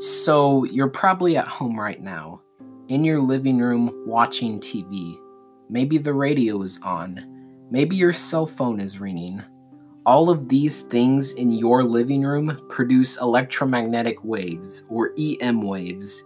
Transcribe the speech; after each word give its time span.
So, 0.00 0.62
you're 0.62 0.88
probably 0.88 1.36
at 1.36 1.48
home 1.48 1.78
right 1.78 2.00
now, 2.00 2.40
in 2.86 3.04
your 3.04 3.20
living 3.20 3.58
room 3.58 4.04
watching 4.06 4.60
TV. 4.60 5.18
Maybe 5.68 5.98
the 5.98 6.14
radio 6.14 6.62
is 6.62 6.78
on. 6.84 7.66
Maybe 7.72 7.96
your 7.96 8.12
cell 8.12 8.46
phone 8.46 8.78
is 8.78 9.00
ringing. 9.00 9.42
All 10.06 10.30
of 10.30 10.48
these 10.48 10.82
things 10.82 11.32
in 11.32 11.50
your 11.50 11.82
living 11.82 12.22
room 12.22 12.64
produce 12.68 13.20
electromagnetic 13.20 14.22
waves, 14.22 14.84
or 14.88 15.14
EM 15.18 15.62
waves. 15.62 16.24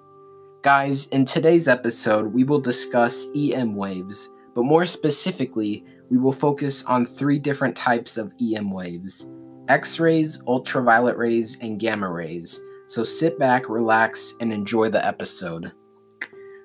Guys, 0.60 1.06
in 1.06 1.24
today's 1.24 1.66
episode, 1.66 2.26
we 2.26 2.44
will 2.44 2.60
discuss 2.60 3.26
EM 3.34 3.74
waves, 3.74 4.28
but 4.54 4.64
more 4.64 4.84
specifically, 4.84 5.82
we 6.10 6.18
will 6.18 6.34
focus 6.34 6.84
on 6.84 7.06
three 7.06 7.38
different 7.38 7.74
types 7.74 8.18
of 8.18 8.34
EM 8.38 8.70
waves 8.70 9.26
X 9.68 9.98
rays, 9.98 10.42
ultraviolet 10.46 11.16
rays, 11.16 11.56
and 11.62 11.80
gamma 11.80 12.12
rays. 12.12 12.60
So 12.92 13.02
sit 13.02 13.38
back, 13.38 13.70
relax, 13.70 14.34
and 14.40 14.52
enjoy 14.52 14.90
the 14.90 15.02
episode. 15.02 15.72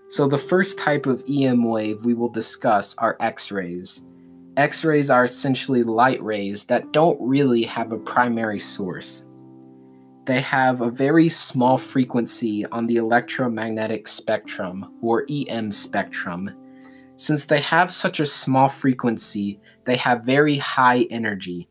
So, 0.10 0.28
the 0.28 0.38
first 0.38 0.78
type 0.78 1.06
of 1.06 1.24
EM 1.26 1.64
wave 1.64 2.04
we 2.04 2.16
will 2.16 2.28
discuss 2.28 2.94
are 2.98 3.16
X 3.22 3.50
rays. 3.50 4.02
X 4.58 4.84
rays 4.84 5.10
are 5.10 5.24
essentially 5.24 5.84
light 5.84 6.22
rays 6.22 6.66
that 6.66 6.92
don't 6.92 7.18
really 7.22 7.64
have 7.64 7.94
a 7.94 7.98
primary 7.98 8.60
source. 8.60 9.24
They 10.26 10.42
have 10.42 10.82
a 10.82 10.92
very 10.92 11.30
small 11.30 11.78
frequency 11.78 12.66
on 12.66 12.88
the 12.88 12.98
electromagnetic 12.98 14.10
spectrum, 14.10 14.98
or 15.02 15.26
EM 15.30 15.72
spectrum. 15.72 16.52
Since 17.16 17.46
they 17.46 17.62
have 17.62 17.94
such 17.94 18.20
a 18.20 18.26
small 18.26 18.68
frequency, 18.68 19.62
they 19.86 19.96
have 19.96 20.26
very 20.26 20.58
high 20.58 21.08
energy. 21.10 21.70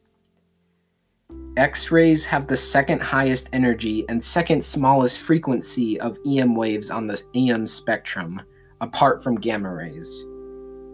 X 1.57 1.91
rays 1.91 2.27
have 2.27 2.47
the 2.47 2.57
second 2.57 3.01
highest 3.01 3.49
energy 3.55 4.05
and 4.11 4.23
second 4.23 4.63
smallest 4.63 5.21
frequency 5.21 5.99
of 6.01 6.19
EM 6.27 6.55
waves 6.55 6.91
on 6.91 7.07
the 7.07 7.23
EM 7.35 7.67
spectrum, 7.67 8.43
apart 8.83 9.25
from 9.25 9.41
gamma 9.41 9.73
rays. 9.73 10.27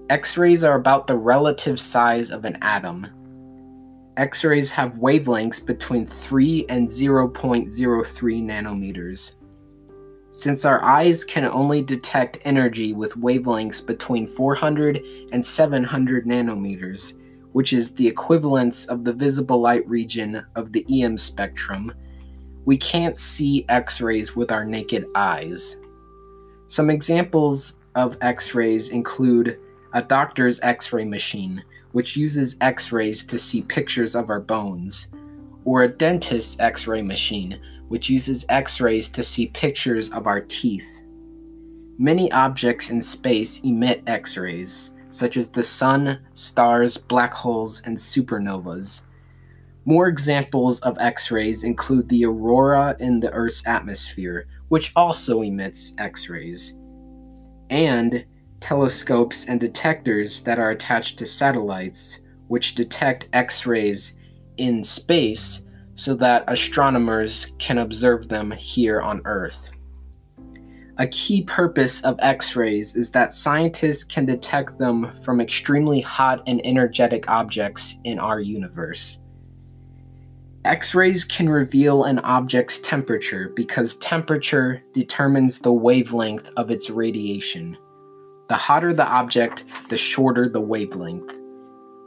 X 0.08 0.36
rays 0.36 0.62
are 0.62 0.76
about 0.76 1.08
the 1.08 1.16
relative 1.16 1.80
size 1.80 2.30
of 2.30 2.44
an 2.44 2.56
atom. 2.62 3.08
X 4.16 4.44
rays 4.44 4.70
have 4.70 4.92
wavelengths 4.94 5.64
between 5.64 6.06
3 6.06 6.66
and 6.68 6.88
0.03 6.88 7.66
nanometers. 8.44 9.32
Since 10.30 10.64
our 10.64 10.84
eyes 10.84 11.24
can 11.24 11.44
only 11.46 11.82
detect 11.82 12.38
energy 12.44 12.92
with 12.92 13.16
wavelengths 13.16 13.84
between 13.84 14.28
400 14.28 15.02
and 15.32 15.44
700 15.44 16.24
nanometers, 16.24 17.14
which 17.52 17.72
is 17.72 17.92
the 17.92 18.06
equivalence 18.06 18.86
of 18.86 19.04
the 19.04 19.12
visible 19.12 19.60
light 19.60 19.86
region 19.88 20.44
of 20.56 20.72
the 20.72 20.86
EM 20.90 21.18
spectrum, 21.18 21.92
we 22.64 22.76
can't 22.76 23.18
see 23.18 23.64
X 23.68 24.00
rays 24.00 24.36
with 24.36 24.52
our 24.52 24.64
naked 24.64 25.06
eyes. 25.14 25.76
Some 26.66 26.90
examples 26.90 27.80
of 27.94 28.16
X 28.20 28.54
rays 28.54 28.90
include 28.90 29.58
a 29.92 30.02
doctor's 30.02 30.60
X 30.60 30.92
ray 30.92 31.04
machine, 31.04 31.62
which 31.92 32.16
uses 32.16 32.56
X 32.60 32.92
rays 32.92 33.24
to 33.24 33.38
see 33.38 33.62
pictures 33.62 34.14
of 34.14 34.30
our 34.30 34.40
bones, 34.40 35.08
or 35.64 35.82
a 35.82 35.88
dentist's 35.88 36.58
X 36.60 36.86
ray 36.86 37.02
machine, 37.02 37.60
which 37.88 38.08
uses 38.08 38.46
X 38.48 38.80
rays 38.80 39.08
to 39.10 39.22
see 39.22 39.48
pictures 39.48 40.10
of 40.12 40.26
our 40.26 40.40
teeth. 40.40 40.88
Many 41.98 42.32
objects 42.32 42.90
in 42.90 43.02
space 43.02 43.60
emit 43.60 44.02
X 44.06 44.38
rays, 44.38 44.91
such 45.12 45.36
as 45.36 45.48
the 45.48 45.62
sun, 45.62 46.18
stars, 46.34 46.96
black 46.96 47.32
holes, 47.32 47.82
and 47.84 47.96
supernovas. 47.96 49.02
More 49.84 50.08
examples 50.08 50.80
of 50.80 50.96
X 50.98 51.30
rays 51.30 51.64
include 51.64 52.08
the 52.08 52.24
aurora 52.24 52.96
in 53.00 53.20
the 53.20 53.32
Earth's 53.32 53.66
atmosphere, 53.66 54.46
which 54.68 54.92
also 54.94 55.42
emits 55.42 55.94
X 55.98 56.28
rays, 56.28 56.74
and 57.68 58.24
telescopes 58.60 59.46
and 59.46 59.60
detectors 59.60 60.42
that 60.42 60.58
are 60.58 60.70
attached 60.70 61.18
to 61.18 61.26
satellites, 61.26 62.20
which 62.46 62.76
detect 62.76 63.28
X 63.32 63.66
rays 63.66 64.16
in 64.56 64.84
space 64.84 65.64
so 65.94 66.14
that 66.14 66.44
astronomers 66.46 67.48
can 67.58 67.78
observe 67.78 68.28
them 68.28 68.50
here 68.52 69.00
on 69.00 69.20
Earth. 69.24 69.71
A 70.98 71.06
key 71.06 71.42
purpose 71.42 72.02
of 72.02 72.16
X 72.18 72.54
rays 72.54 72.96
is 72.96 73.10
that 73.12 73.32
scientists 73.32 74.04
can 74.04 74.26
detect 74.26 74.76
them 74.78 75.10
from 75.22 75.40
extremely 75.40 76.02
hot 76.02 76.42
and 76.46 76.64
energetic 76.66 77.30
objects 77.30 77.96
in 78.04 78.18
our 78.18 78.40
universe. 78.40 79.18
X 80.66 80.94
rays 80.94 81.24
can 81.24 81.48
reveal 81.48 82.04
an 82.04 82.18
object's 82.20 82.78
temperature 82.78 83.50
because 83.56 83.96
temperature 83.96 84.82
determines 84.92 85.58
the 85.58 85.72
wavelength 85.72 86.50
of 86.58 86.70
its 86.70 86.90
radiation. 86.90 87.76
The 88.48 88.54
hotter 88.54 88.92
the 88.92 89.06
object, 89.06 89.64
the 89.88 89.96
shorter 89.96 90.48
the 90.48 90.60
wavelength. 90.60 91.34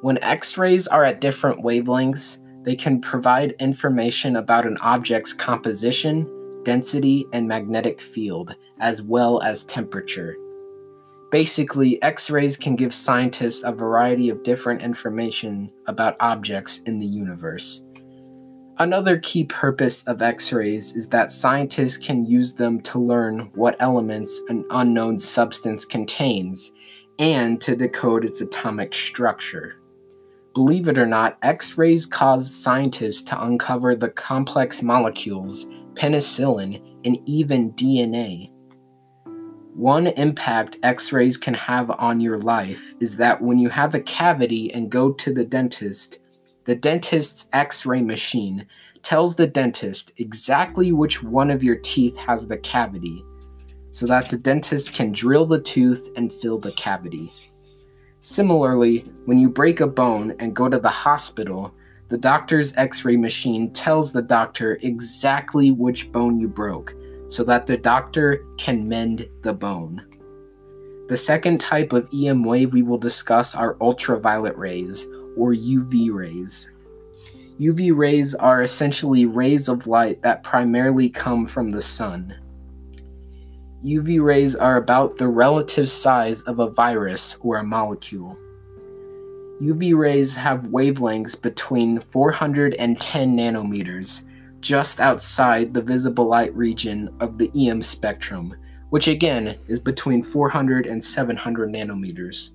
When 0.02 0.24
X 0.24 0.60
rays 0.60 0.88
are 0.88 1.04
at 1.04 1.22
different 1.22 1.64
wavelengths, 1.64 2.38
they 2.64 2.76
can 2.76 3.02
provide 3.02 3.56
information 3.60 4.36
about 4.36 4.68
an 4.68 4.78
object's 4.78 5.34
composition, 5.34 6.30
density, 6.66 7.26
and 7.32 7.48
magnetic 7.48 8.02
field, 8.02 8.56
as 8.80 9.02
well 9.02 9.42
as 9.42 9.64
temperature. 9.64 10.36
Basically, 11.32 12.02
X 12.02 12.30
rays 12.30 12.58
can 12.58 12.76
give 12.76 12.94
scientists 12.94 13.64
a 13.64 13.72
variety 13.72 14.30
of 14.30 14.44
different 14.44 14.82
information 14.82 15.72
about 15.88 16.18
objects 16.20 16.80
in 16.80 17.00
the 17.00 17.06
universe. 17.06 17.84
Another 18.78 19.18
key 19.20 19.46
purpose 19.46 20.04
of 20.04 20.22
X 20.22 20.52
rays 20.52 20.94
is 20.96 21.08
that 21.08 21.32
scientists 21.32 21.96
can 21.96 22.26
use 22.26 22.54
them 22.54 22.82
to 22.82 23.00
learn 23.00 23.50
what 23.54 23.78
elements 23.80 24.42
an 24.50 24.66
unknown 24.70 25.18
substance 25.18 25.86
contains 25.86 26.74
and 27.18 27.62
to 27.62 27.76
decode 27.76 28.26
its 28.26 28.42
atomic 28.42 28.94
structure. 28.94 29.78
Believe 30.54 30.88
it 30.88 30.98
or 30.98 31.06
not, 31.06 31.38
X 31.42 31.78
rays 31.78 32.06
cause 32.06 32.54
scientists 32.54 33.22
to 33.24 33.44
uncover 33.44 33.96
the 33.96 34.10
complex 34.10 34.82
molecules 34.82 35.66
penicillin, 35.96 36.82
and 37.06 37.18
even 37.26 37.72
DNA. 37.74 38.52
One 39.74 40.08
impact 40.08 40.78
x 40.84 41.12
rays 41.12 41.38
can 41.38 41.54
have 41.54 41.92
on 41.92 42.22
your 42.22 42.40
life 42.40 42.94
is 43.00 43.18
that 43.18 43.42
when 43.42 43.60
you 43.60 43.70
have 43.70 43.94
a 43.94 44.00
cavity 44.00 44.74
and 44.74 44.90
go 44.90 45.12
to 45.12 45.34
the 45.34 45.44
dentist, 45.44 46.20
the 46.66 46.76
dentist's 46.76 47.50
x 47.52 47.86
ray 47.86 48.02
machine 48.02 48.66
tells 49.04 49.36
the 49.36 49.48
dentist 49.48 50.14
exactly 50.18 50.92
which 50.92 51.22
one 51.22 51.52
of 51.52 51.64
your 51.64 51.76
teeth 51.76 52.18
has 52.18 52.48
the 52.48 52.58
cavity 52.58 53.24
so 53.92 54.06
that 54.06 54.30
the 54.30 54.38
dentist 54.38 54.94
can 54.94 55.12
drill 55.14 55.46
the 55.46 55.62
tooth 55.62 56.10
and 56.18 56.34
fill 56.34 56.58
the 56.58 56.72
cavity. 56.74 57.32
Similarly, 58.20 59.06
when 59.26 59.38
you 59.38 59.50
break 59.50 59.80
a 59.80 59.88
bone 59.88 60.36
and 60.40 60.56
go 60.56 60.68
to 60.68 60.80
the 60.80 60.90
hospital, 60.90 61.74
the 62.10 62.18
doctor's 62.18 62.76
x 62.78 63.04
ray 63.04 63.18
machine 63.18 63.72
tells 63.72 64.12
the 64.12 64.22
doctor 64.22 64.78
exactly 64.82 65.72
which 65.72 66.12
bone 66.12 66.40
you 66.40 66.48
broke 66.48 66.94
so 67.30 67.44
that 67.44 67.66
the 67.66 67.78
doctor 67.78 68.46
can 68.58 68.88
mend 68.88 69.28
the 69.42 69.54
bone. 69.54 70.06
The 71.08 71.18
second 71.18 71.60
type 71.60 71.94
of 71.94 72.10
EM 72.14 72.44
wave 72.44 72.74
we 72.74 72.82
will 72.82 72.98
discuss 72.98 73.56
are 73.56 73.78
ultraviolet 73.82 74.58
rays, 74.58 75.06
or 75.38 75.54
UV 75.54 76.12
rays. 76.12 76.70
UV 77.60 77.96
rays 77.96 78.34
are 78.36 78.64
essentially 78.64 79.26
rays 79.26 79.70
of 79.70 79.88
light 79.88 80.22
that 80.24 80.44
primarily 80.44 81.10
come 81.10 81.46
from 81.46 81.70
the 81.70 81.82
sun. 81.82 82.34
UV 83.84 84.24
rays 84.24 84.56
are 84.56 84.78
about 84.78 85.18
the 85.18 85.28
relative 85.28 85.90
size 85.90 86.42
of 86.42 86.60
a 86.60 86.72
virus 86.72 87.38
or 87.42 87.58
a 87.58 87.64
molecule. 87.64 88.36
UV 89.62 89.96
rays 89.96 90.36
have 90.36 90.64
wavelengths 90.64 91.42
between 91.42 92.02
410 92.02 93.38
nanometers, 93.38 94.24
just 94.60 95.00
outside 95.00 95.74
the 95.74 95.82
visible 95.82 96.26
light 96.26 96.54
region 96.54 97.10
of 97.22 97.38
the 97.38 97.50
EM 97.56 97.82
spectrum, 97.82 98.54
which 98.90 99.08
again 99.08 99.58
is 99.70 99.80
between 99.80 100.22
400 100.22 100.88
and 100.88 101.02
700 101.02 101.70
nanometers. 101.70 102.52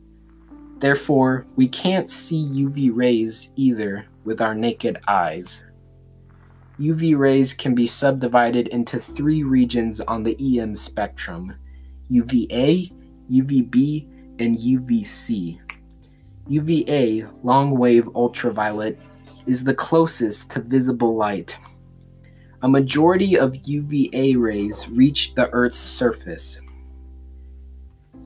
Therefore, 0.79 1.47
we 1.57 1.69
can't 1.69 2.11
see 2.11 2.45
UV 2.45 2.91
rays 2.95 3.51
either 3.57 4.07
with 4.25 4.43
our 4.43 4.55
naked 4.55 4.99
eyes. 5.09 5.65
UV 6.79 7.17
rays 7.17 7.55
can 7.55 7.75
be 7.75 7.87
subdivided 7.87 8.69
into 8.69 8.99
three 8.99 9.43
regions 9.43 10.03
on 10.03 10.23
the 10.23 10.59
EM 10.59 10.77
spectrum 10.77 11.55
UVA, 12.11 12.91
UVB, 13.31 14.09
and 14.41 14.57
UVC. 14.57 15.61
UVA, 16.51 17.25
long 17.45 17.79
wave 17.79 18.09
ultraviolet, 18.17 18.99
is 19.47 19.63
the 19.63 19.73
closest 19.73 20.51
to 20.51 20.61
visible 20.61 21.15
light. 21.15 21.57
A 22.63 22.69
majority 22.69 23.39
of 23.39 23.69
UVA 23.69 24.35
rays 24.35 24.89
reach 24.89 25.33
the 25.37 25.49
Earth's 25.51 25.79
surface. 25.79 26.61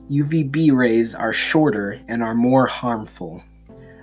UVB 0.09 0.71
rays 0.75 1.13
are 1.13 1.31
shorter 1.31 2.01
and 2.07 2.23
are 2.23 2.33
more 2.33 2.65
harmful. 2.65 3.43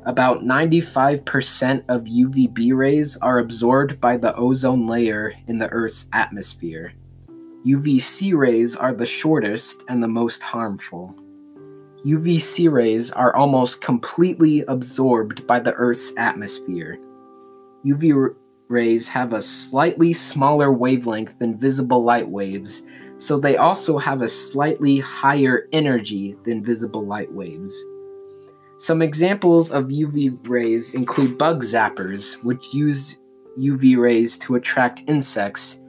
About 0.05 0.43
95% 0.43 1.85
of 1.89 2.03
UVB 2.03 2.77
rays 2.77 3.17
are 3.17 3.41
absorbed 3.41 4.01
by 4.01 4.17
the 4.17 4.37
ozone 4.37 4.87
layer 4.87 5.35
in 5.49 5.59
the 5.59 5.69
Earth's 5.71 6.09
atmosphere. 6.13 6.93
UVC 7.67 8.37
rays 8.37 8.77
are 8.77 8.95
the 8.95 9.05
shortest 9.05 9.83
and 9.89 10.01
the 10.01 10.09
most 10.09 10.43
harmful. 10.43 11.13
UVC 12.07 12.71
rays 12.71 13.13
are 13.13 13.35
almost 13.37 13.81
completely 13.81 14.63
absorbed 14.63 15.47
by 15.47 15.61
the 15.61 15.73
Earth's 15.75 16.13
atmosphere. 16.17 16.99
UV 17.87 18.35
rays 18.67 19.09
have 19.09 19.33
a 19.33 19.41
slightly 19.43 20.13
smaller 20.13 20.73
wavelength 20.73 21.39
than 21.39 21.57
visible 21.57 22.03
light 22.03 22.29
waves, 22.29 22.83
so 23.19 23.39
they 23.39 23.57
also 23.57 23.99
have 23.99 24.21
a 24.21 24.27
slightly 24.27 24.99
higher 24.99 25.69
energy 25.73 26.37
than 26.45 26.65
visible 26.65 27.07
light 27.07 27.33
waves. 27.33 27.81
Some 28.79 29.01
examples 29.01 29.71
of 29.71 29.85
UV 29.85 30.49
rays 30.49 30.95
include 30.95 31.39
bug 31.39 31.63
zappers, 31.63 32.35
which 32.43 32.75
use 32.75 33.21
UV 33.57 33.97
rays 33.97 34.37
to 34.39 34.57
attract 34.57 35.05
insects, 35.07 35.81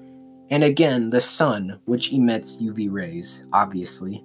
and 0.52 0.64
again, 0.64 1.10
the 1.10 1.22
sun, 1.22 1.80
which 1.86 2.14
emits 2.14 2.62
UV 2.62 2.92
rays, 2.92 3.44
obviously. 3.52 4.24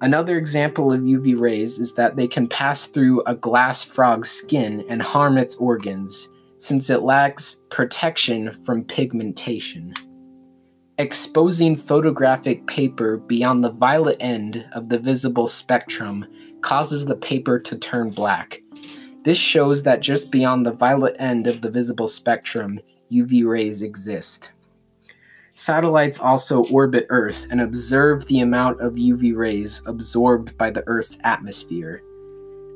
Another 0.00 0.38
example 0.38 0.92
of 0.92 1.00
UV 1.00 1.38
rays 1.38 1.80
is 1.80 1.94
that 1.94 2.14
they 2.14 2.28
can 2.28 2.46
pass 2.46 2.86
through 2.86 3.22
a 3.22 3.34
glass 3.34 3.82
frog's 3.82 4.30
skin 4.30 4.84
and 4.88 5.02
harm 5.02 5.36
its 5.36 5.56
organs, 5.56 6.28
since 6.58 6.88
it 6.88 7.02
lacks 7.02 7.56
protection 7.70 8.56
from 8.64 8.84
pigmentation. 8.84 9.92
Exposing 10.98 11.76
photographic 11.76 12.64
paper 12.68 13.16
beyond 13.16 13.64
the 13.64 13.70
violet 13.70 14.16
end 14.20 14.68
of 14.72 14.88
the 14.88 14.98
visible 15.00 15.48
spectrum 15.48 16.26
causes 16.60 17.04
the 17.04 17.16
paper 17.16 17.58
to 17.58 17.76
turn 17.76 18.10
black. 18.10 18.60
This 19.24 19.38
shows 19.38 19.82
that 19.82 20.00
just 20.00 20.30
beyond 20.30 20.64
the 20.64 20.72
violet 20.72 21.16
end 21.18 21.48
of 21.48 21.60
the 21.60 21.70
visible 21.70 22.08
spectrum, 22.08 22.78
UV 23.10 23.44
rays 23.44 23.82
exist. 23.82 24.52
Satellites 25.58 26.20
also 26.20 26.64
orbit 26.66 27.06
Earth 27.08 27.48
and 27.50 27.60
observe 27.60 28.24
the 28.26 28.42
amount 28.42 28.80
of 28.80 28.92
UV 28.92 29.34
rays 29.34 29.82
absorbed 29.86 30.56
by 30.56 30.70
the 30.70 30.84
Earth's 30.86 31.18
atmosphere. 31.24 32.00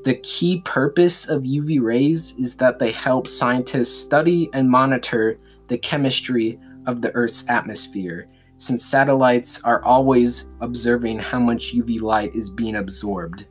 The 0.02 0.16
key 0.24 0.62
purpose 0.64 1.28
of 1.28 1.44
UV 1.44 1.80
rays 1.80 2.34
is 2.40 2.56
that 2.56 2.80
they 2.80 2.90
help 2.90 3.28
scientists 3.28 3.96
study 3.96 4.50
and 4.52 4.68
monitor 4.68 5.38
the 5.68 5.78
chemistry 5.78 6.58
of 6.88 7.00
the 7.00 7.14
Earth's 7.14 7.44
atmosphere, 7.48 8.28
since 8.58 8.84
satellites 8.84 9.60
are 9.62 9.84
always 9.84 10.48
observing 10.60 11.20
how 11.20 11.38
much 11.38 11.76
UV 11.76 12.00
light 12.00 12.34
is 12.34 12.50
being 12.50 12.74
absorbed. 12.74 13.46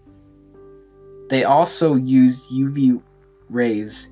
They 1.30 1.46
also 1.46 1.96
use 1.96 2.52
UV 2.52 3.02
rays 3.50 4.10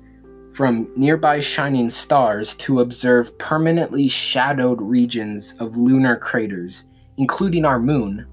from 0.52 0.88
nearby 0.96 1.40
shining 1.40 1.90
stars 1.90 2.54
to 2.54 2.80
observe 2.80 3.36
permanently 3.38 4.08
shadowed 4.08 4.80
regions 4.80 5.54
of 5.60 5.76
lunar 5.76 6.16
craters, 6.16 6.84
including 7.18 7.64
our 7.64 7.78
moon, 7.78 8.26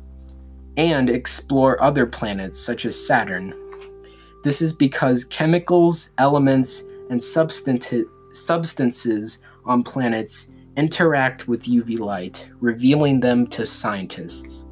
and 0.77 1.09
explore 1.09 1.81
other 1.81 2.05
planets 2.05 2.59
such 2.59 2.85
as 2.85 3.07
Saturn. 3.07 3.53
This 4.43 4.61
is 4.61 4.73
because 4.73 5.25
chemicals, 5.25 6.09
elements, 6.17 6.83
and 7.09 7.23
substances 7.23 8.05
on 9.65 9.83
planets 9.83 10.49
interact 10.75 11.47
with 11.47 11.63
UV 11.63 11.99
light, 11.99 12.47
revealing 12.59 13.19
them 13.19 13.47
to 13.47 13.65
scientists. 13.65 14.65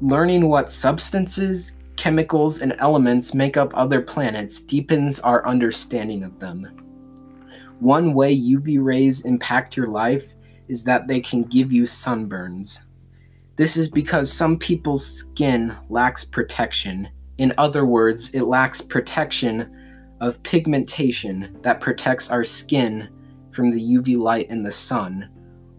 Learning 0.00 0.48
what 0.48 0.70
substances, 0.70 1.76
chemicals, 1.96 2.60
and 2.60 2.74
elements 2.78 3.34
make 3.34 3.56
up 3.56 3.72
other 3.74 4.00
planets 4.00 4.60
deepens 4.60 5.20
our 5.20 5.46
understanding 5.46 6.22
of 6.22 6.38
them. 6.38 6.66
One 7.80 8.14
way 8.14 8.38
UV 8.38 8.82
rays 8.82 9.24
impact 9.24 9.76
your 9.76 9.88
life 9.88 10.34
is 10.68 10.82
that 10.84 11.06
they 11.06 11.20
can 11.20 11.42
give 11.42 11.72
you 11.72 11.84
sunburns. 11.84 12.80
This 13.56 13.76
is 13.76 13.88
because 13.88 14.32
some 14.32 14.58
people's 14.58 15.06
skin 15.06 15.76
lacks 15.88 16.24
protection. 16.24 17.08
In 17.38 17.52
other 17.58 17.84
words, 17.86 18.30
it 18.30 18.42
lacks 18.42 18.80
protection 18.80 19.72
of 20.20 20.42
pigmentation 20.42 21.58
that 21.62 21.80
protects 21.80 22.30
our 22.30 22.44
skin 22.44 23.08
from 23.52 23.70
the 23.70 23.80
UV 23.80 24.18
light 24.18 24.50
in 24.50 24.62
the 24.62 24.72
sun, 24.72 25.28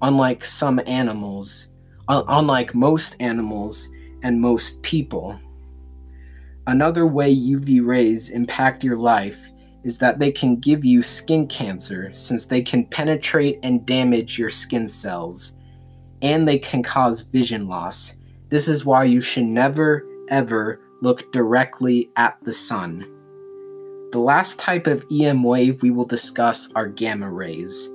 unlike 0.01 0.43
some 0.45 0.79
animals, 0.85 1.67
unlike 2.07 2.73
most 2.75 3.15
animals 3.19 3.89
and 4.23 4.39
most 4.39 4.81
people. 4.81 5.39
Another 6.67 7.07
way 7.07 7.33
UV 7.33 7.85
rays 7.85 8.29
impact 8.29 8.83
your 8.83 8.97
life 8.97 9.39
is 9.83 9.97
that 9.99 10.19
they 10.19 10.33
can 10.33 10.57
give 10.57 10.83
you 10.83 11.01
skin 11.01 11.47
cancer 11.47 12.11
since 12.13 12.45
they 12.45 12.61
can 12.61 12.85
penetrate 12.85 13.57
and 13.63 13.85
damage 13.85 14.37
your 14.37 14.49
skin 14.49 14.89
cells, 14.89 15.53
and 16.21 16.45
they 16.45 16.59
can 16.59 16.83
cause 16.83 17.21
vision 17.21 17.69
loss. 17.69 18.17
This 18.49 18.67
is 18.67 18.83
why 18.83 19.05
you 19.05 19.21
should 19.21 19.45
never, 19.45 20.05
ever 20.27 20.81
look 21.01 21.31
directly 21.31 22.09
at 22.17 22.37
the 22.43 22.51
sun. 22.51 23.05
The 24.11 24.19
last 24.19 24.59
type 24.59 24.87
of 24.87 25.05
EM 25.09 25.43
wave 25.43 25.81
we 25.81 25.91
will 25.91 26.05
discuss 26.05 26.69
are 26.73 26.87
gamma 26.87 27.31
rays. 27.31 27.89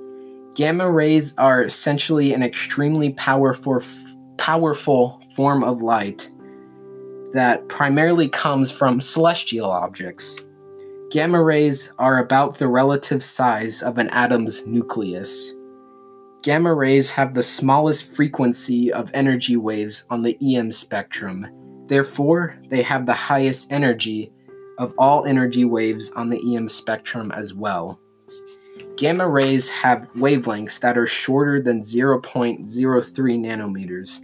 Gamma 0.55 0.89
rays 0.89 1.35
are 1.37 1.63
essentially 1.63 2.33
an 2.33 2.41
extremely 2.41 3.11
powerful, 3.13 3.83
powerful 4.37 5.21
form 5.35 5.63
of 5.63 5.83
light 5.83 6.31
that 7.33 7.67
primarily 7.67 8.29
comes 8.29 8.71
from 8.71 9.01
celestial 9.01 9.69
objects. 9.69 10.39
Gamma 11.11 11.43
rays 11.43 11.93
are 11.99 12.19
about 12.19 12.57
the 12.57 12.67
relative 12.67 13.23
size 13.23 13.83
of 13.83 13.97
an 13.97 14.09
atom's 14.09 14.65
nucleus. 14.65 15.53
Gamma 16.43 16.73
rays 16.73 17.09
have 17.11 17.33
the 17.33 17.43
smallest 17.43 18.15
frequency 18.15 18.91
of 18.91 19.11
energy 19.13 19.55
waves 19.55 20.03
on 20.09 20.21
the 20.21 20.37
EM 20.41 20.71
spectrum. 20.71 21.47
Therefore, 21.87 22.57
they 22.69 22.81
have 22.81 23.05
the 23.05 23.13
highest 23.13 23.71
energy 23.71 24.31
of 24.77 24.93
all 24.97 25.25
energy 25.25 25.65
waves 25.65 26.11
on 26.11 26.29
the 26.29 26.55
EM 26.55 26.67
spectrum 26.67 27.31
as 27.31 27.53
well. 27.53 27.99
Gamma 28.97 29.27
rays 29.27 29.69
have 29.69 30.09
wavelengths 30.13 30.79
that 30.79 30.97
are 30.97 31.05
shorter 31.05 31.61
than 31.61 31.81
0.03 31.81 32.65
nanometers. 33.39 34.21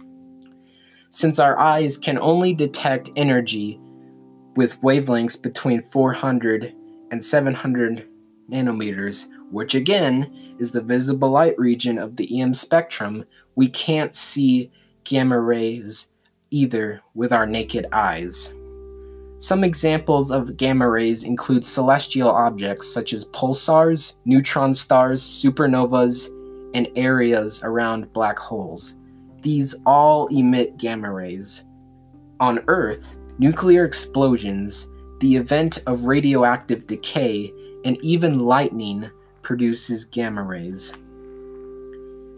Since 1.10 1.40
our 1.40 1.58
eyes 1.58 1.98
can 1.98 2.18
only 2.18 2.54
detect 2.54 3.10
energy 3.16 3.80
with 4.54 4.80
wavelengths 4.80 5.40
between 5.40 5.82
400 5.82 6.72
and 7.10 7.24
700 7.24 8.06
nanometers, 8.48 9.26
which 9.50 9.74
again 9.74 10.56
is 10.60 10.70
the 10.70 10.80
visible 10.80 11.30
light 11.30 11.58
region 11.58 11.98
of 11.98 12.14
the 12.14 12.40
EM 12.40 12.54
spectrum, 12.54 13.24
we 13.56 13.68
can't 13.68 14.14
see 14.14 14.70
gamma 15.02 15.40
rays 15.40 16.08
either 16.50 17.00
with 17.14 17.32
our 17.32 17.46
naked 17.46 17.86
eyes. 17.90 18.52
Some 19.38 19.64
examples 19.64 20.30
of 20.30 20.56
gamma 20.56 20.88
rays 20.88 21.24
include 21.24 21.64
celestial 21.64 22.30
objects 22.30 22.92
such 22.92 23.12
as 23.12 23.24
pulsars, 23.26 24.14
neutron 24.26 24.74
stars, 24.74 25.22
supernovas, 25.22 26.28
and 26.74 26.86
areas 26.94 27.62
around 27.64 28.12
black 28.12 28.38
holes. 28.38 28.94
These 29.42 29.74
all 29.86 30.26
emit 30.28 30.76
gamma 30.76 31.12
rays. 31.12 31.64
On 32.40 32.62
Earth, 32.68 33.16
nuclear 33.38 33.84
explosions, 33.84 34.86
the 35.20 35.36
event 35.36 35.78
of 35.86 36.04
radioactive 36.04 36.86
decay, 36.86 37.52
and 37.84 37.96
even 38.02 38.40
lightning 38.40 39.10
produces 39.42 40.04
gamma 40.04 40.42
rays. 40.42 40.92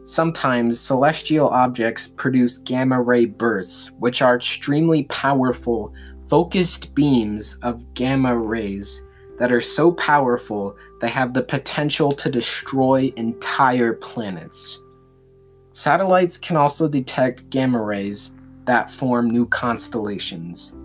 Sometimes 0.05 0.81
celestial 0.81 1.49
objects 1.49 2.09
produce 2.09 2.59
gamma 2.59 3.01
ray 3.01 3.25
bursts, 3.25 3.91
which 3.99 4.23
are 4.23 4.37
extremely 4.37 5.05
powerful, 5.05 5.93
focused 6.29 6.95
beams 6.95 7.55
of 7.63 7.95
gamma 7.95 8.37
rays 8.37 9.05
that 9.39 9.53
are 9.53 9.61
so 9.61 9.93
powerful 9.93 10.77
they 11.01 11.09
have 11.09 11.35
the 11.35 11.43
potential 11.43 12.13
to 12.13 12.31
destroy 12.31 13.13
entire 13.17 13.95
planets. 13.95 14.81
Satellites 15.83 16.39
can 16.39 16.57
also 16.57 16.87
detect 16.87 17.51
gamma 17.51 17.83
rays 17.83 18.37
that 18.67 18.89
form 18.89 19.29
new 19.29 19.47
constellations. 19.47 20.77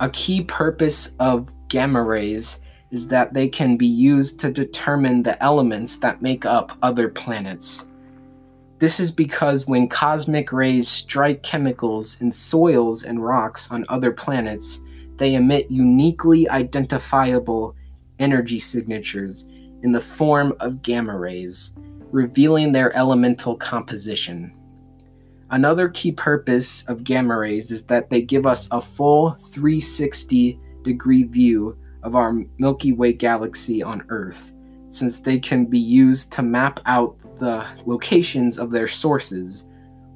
A 0.00 0.08
key 0.08 0.40
purpose 0.40 1.14
of 1.20 1.52
gamma 1.68 2.02
rays 2.02 2.58
is 2.90 3.06
that 3.08 3.34
they 3.34 3.48
can 3.48 3.76
be 3.76 3.86
used 3.86 4.40
to 4.40 4.50
determine 4.50 5.22
the 5.22 5.42
elements 5.42 5.98
that 5.98 6.22
make 6.22 6.46
up 6.46 6.72
other 6.80 7.10
planets. 7.10 7.84
This 8.78 8.98
is 8.98 9.12
because 9.12 9.66
when 9.66 9.90
cosmic 9.90 10.54
rays 10.54 10.88
strike 10.88 11.42
chemicals 11.42 12.18
in 12.22 12.32
soils 12.32 13.02
and 13.02 13.22
rocks 13.22 13.70
on 13.70 13.84
other 13.90 14.10
planets, 14.10 14.80
they 15.18 15.34
emit 15.34 15.70
uniquely 15.70 16.48
identifiable 16.48 17.76
energy 18.18 18.58
signatures 18.58 19.44
in 19.82 19.92
the 19.92 20.00
form 20.00 20.54
of 20.60 20.80
gamma 20.80 21.14
rays 21.14 21.74
revealing 22.14 22.70
their 22.70 22.96
elemental 22.96 23.56
composition. 23.56 24.54
Another 25.50 25.88
key 25.88 26.12
purpose 26.12 26.84
of 26.86 27.02
gamma 27.02 27.36
rays 27.36 27.72
is 27.72 27.82
that 27.86 28.08
they 28.08 28.22
give 28.22 28.46
us 28.46 28.68
a 28.70 28.80
full 28.80 29.32
360 29.32 30.60
degree 30.82 31.24
view 31.24 31.76
of 32.04 32.14
our 32.14 32.32
Milky 32.58 32.92
Way 32.92 33.14
galaxy 33.14 33.82
on 33.82 34.06
Earth, 34.10 34.52
since 34.90 35.18
they 35.18 35.40
can 35.40 35.64
be 35.64 35.78
used 35.78 36.32
to 36.34 36.42
map 36.42 36.78
out 36.86 37.16
the 37.40 37.66
locations 37.84 38.60
of 38.60 38.70
their 38.70 38.86
sources, 38.86 39.64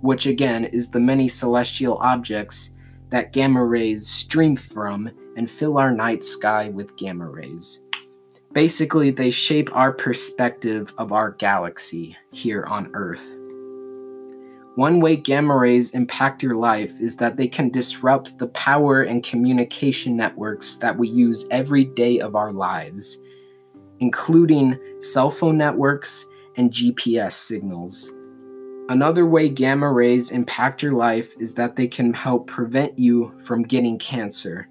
which 0.00 0.26
again 0.26 0.66
is 0.66 0.88
the 0.88 1.00
many 1.00 1.26
celestial 1.26 1.98
objects 1.98 2.74
that 3.10 3.32
gamma 3.32 3.64
rays 3.64 4.06
stream 4.06 4.54
from 4.54 5.10
and 5.36 5.50
fill 5.50 5.78
our 5.78 5.90
night 5.90 6.22
sky 6.22 6.68
with 6.68 6.96
gamma 6.96 7.28
rays. 7.28 7.80
Basically, 8.52 9.10
they 9.10 9.30
shape 9.30 9.68
our 9.76 9.92
perspective 9.92 10.92
of 10.96 11.12
our 11.12 11.32
galaxy 11.32 12.16
here 12.32 12.64
on 12.64 12.90
Earth. 12.94 13.36
One 14.74 15.00
way 15.00 15.16
gamma 15.16 15.56
rays 15.56 15.90
impact 15.90 16.42
your 16.42 16.54
life 16.54 16.92
is 17.00 17.16
that 17.16 17.36
they 17.36 17.48
can 17.48 17.68
disrupt 17.68 18.38
the 18.38 18.46
power 18.48 19.02
and 19.02 19.24
communication 19.24 20.16
networks 20.16 20.76
that 20.76 20.96
we 20.96 21.08
use 21.08 21.46
every 21.50 21.84
day 21.84 22.20
of 22.20 22.36
our 22.36 22.52
lives, 22.52 23.18
including 23.98 24.78
cell 25.00 25.30
phone 25.30 25.58
networks 25.58 26.24
and 26.56 26.72
GPS 26.72 27.32
signals. 27.32 28.10
Another 28.88 29.26
way 29.26 29.48
gamma 29.48 29.92
rays 29.92 30.30
impact 30.30 30.82
your 30.82 30.92
life 30.92 31.34
is 31.38 31.52
that 31.54 31.76
they 31.76 31.86
can 31.86 32.14
help 32.14 32.46
prevent 32.46 32.98
you 32.98 33.34
from 33.44 33.64
getting 33.64 33.98
cancer. 33.98 34.68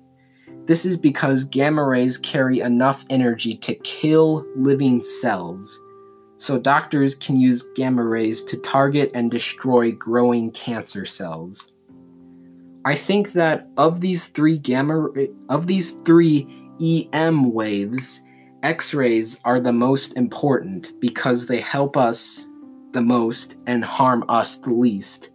This 0.68 0.86
is 0.86 0.98
because 0.98 1.46
gamma 1.46 1.86
rays 1.86 2.18
carry 2.18 2.60
enough 2.60 3.06
energy 3.10 3.56
to 3.56 3.74
kill 3.76 4.46
living 4.58 5.02
cells, 5.02 5.82
so 6.38 6.60
doctors 6.60 7.16
can 7.16 7.40
use 7.40 7.64
gamma 7.74 8.04
rays 8.04 8.44
to 8.44 8.58
target 8.58 9.10
and 9.14 9.32
destroy 9.32 9.94
growing 9.94 10.52
cancer 10.52 11.06
cells. 11.06 11.72
I 12.84 12.96
think 12.96 13.32
that 13.32 13.70
of 13.78 14.02
these 14.02 14.28
three 14.28 14.58
gamma 14.58 15.08
of 15.48 15.68
these 15.68 15.94
three 16.00 16.46
EM 16.82 17.54
waves, 17.54 18.20
X-rays 18.62 19.40
are 19.46 19.62
the 19.62 19.72
most 19.72 20.18
important 20.18 20.92
because 21.00 21.48
they 21.48 21.62
help 21.62 21.96
us 21.96 22.46
the 22.92 23.02
most 23.02 23.56
and 23.68 23.86
harm 23.86 24.26
us 24.28 24.58
the 24.58 24.74
least. 24.74 25.30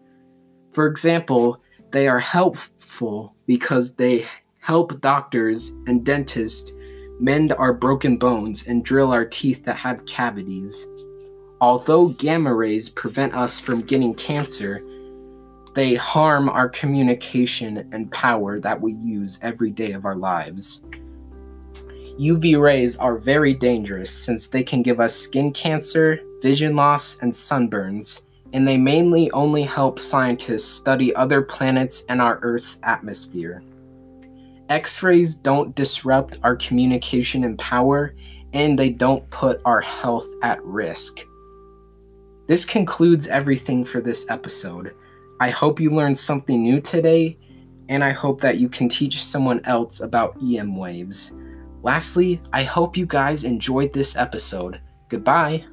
For 0.73 0.87
example, 0.87 1.63
they 1.91 2.07
are 2.07 2.21
helpful 2.21 3.35
because 3.47 3.95
they 3.95 4.27
help 4.63 5.01
doctors 5.01 5.71
and 5.89 6.07
dentists 6.07 6.71
mend 7.19 7.53
our 7.55 7.73
broken 7.73 8.17
bones 8.17 8.69
and 8.69 8.85
drill 8.85 9.13
our 9.13 9.25
teeth 9.25 9.65
that 9.65 9.75
have 9.75 10.07
cavities. 10.07 10.87
Although 11.61 12.11
gamma 12.11 12.55
rays 12.55 12.89
prevent 12.89 13.35
us 13.35 13.59
from 13.59 13.83
getting 13.83 14.15
cancer, 14.15 14.81
they 15.75 15.97
harm 15.97 16.49
our 16.49 16.69
communication 16.69 17.89
and 17.93 18.11
power 18.13 18.61
that 18.61 18.81
we 18.81 18.93
use 18.93 19.41
every 19.43 19.71
day 19.71 19.93
of 19.93 20.05
our 20.05 20.15
lives. 20.15 20.85
UV 22.21 22.61
rays 22.61 22.97
are 22.97 23.17
very 23.17 23.55
dangerous 23.55 24.11
since 24.11 24.47
they 24.47 24.63
can 24.63 24.81
give 24.81 25.01
us 25.01 25.13
skin 25.13 25.53
cancer, 25.53 26.21
vision 26.41 26.77
loss, 26.77 27.17
and 27.21 27.33
sunburns, 27.33 28.21
and 28.53 28.69
they 28.69 28.77
mainly 28.77 29.29
only 29.33 29.65
help 29.65 29.99
scientists 29.99 30.69
study 30.69 31.13
other 31.17 31.43
planets 31.43 32.05
and 32.09 32.23
our 32.23 32.39
Earth's 32.43 32.79
atmosphere. 32.85 33.61
X 34.73 35.03
rays 35.03 35.35
don't 35.35 35.75
disrupt 35.75 36.39
our 36.43 36.57
communication 36.57 37.45
and 37.45 37.59
power, 37.59 38.15
and 38.55 38.79
they 38.79 38.89
don't 38.89 39.29
put 39.29 39.61
our 39.67 39.83
health 39.83 40.27
at 40.43 40.65
risk. 40.65 41.27
This 42.47 42.65
concludes 42.65 43.27
everything 43.27 43.85
for 43.85 44.01
this 44.01 44.25
episode. 44.31 44.95
I 45.41 45.51
hope 45.51 45.79
you 45.79 45.91
learned 45.91 46.17
something 46.17 46.63
new 46.63 46.81
today, 46.81 47.37
and 47.91 48.03
I 48.03 48.13
hope 48.13 48.41
that 48.41 48.57
you 48.57 48.71
can 48.71 48.89
teach 48.89 49.23
someone 49.23 49.61
else 49.65 50.01
about 50.01 50.39
EM 50.43 50.75
waves. 50.75 51.35
Lastly, 51.83 52.41
I 52.55 52.63
hope 52.63 52.97
you 52.97 53.05
guys 53.05 53.45
enjoyed 53.45 53.93
this 53.93 54.17
episode. 54.17 54.81
Goodbye. 55.11 55.67